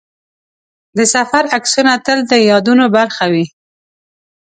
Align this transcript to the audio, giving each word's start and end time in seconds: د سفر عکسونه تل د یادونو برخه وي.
د 0.97 0.99
سفر 1.13 1.43
عکسونه 1.57 1.93
تل 2.05 2.19
د 2.31 2.33
یادونو 2.49 2.85
برخه 2.97 3.25
وي. 3.33 3.45